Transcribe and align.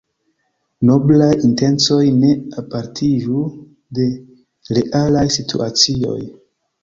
Noblaj 0.89 1.27
intencoj 1.47 1.99
ne 2.21 2.31
apartiĝu 2.61 3.43
de 3.99 4.07
realaj 4.79 5.27
situacioj. 5.39 6.19